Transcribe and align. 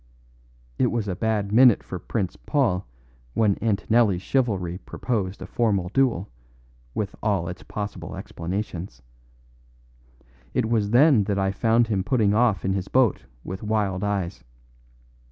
It 0.79 0.87
was 0.87 1.07
a 1.07 1.15
bad 1.15 1.51
minute 1.51 1.83
for 1.83 1.99
Prince 1.99 2.35
Paul 2.35 2.87
when 3.35 3.55
Antonelli's 3.61 4.23
chivalry 4.23 4.79
proposed 4.79 5.43
a 5.43 5.45
formal 5.45 5.89
duel, 5.89 6.27
with 6.95 7.15
all 7.21 7.47
its 7.47 7.61
possible 7.61 8.15
explanations. 8.15 9.03
It 10.55 10.67
was 10.67 10.89
then 10.89 11.25
that 11.25 11.37
I 11.37 11.51
found 11.51 11.85
him 11.85 12.03
putting 12.03 12.33
off 12.33 12.65
in 12.65 12.73
his 12.73 12.87
boat 12.87 13.25
with 13.43 13.61
wild 13.61 14.03
eyes. 14.03 14.43